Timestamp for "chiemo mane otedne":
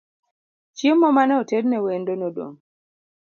0.77-1.77